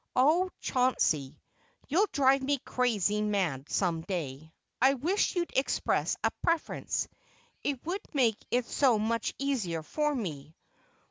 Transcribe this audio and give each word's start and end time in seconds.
"Oh, 0.15 0.49
Chauncey! 0.61 1.39
You'll 1.87 2.07
drive 2.11 2.41
me 2.41 2.57
crazy 2.65 3.21
mad 3.21 3.69
some 3.69 4.01
day. 4.01 4.51
I 4.81 4.95
wish 4.95 5.35
you'd 5.35 5.55
express 5.55 6.17
a 6.23 6.31
preference; 6.41 7.07
it 7.61 7.85
would 7.85 8.01
make 8.11 8.43
it 8.49 8.65
so 8.65 8.97
much 8.97 9.35
easier 9.37 9.83
for 9.83 10.15
me. 10.15 10.55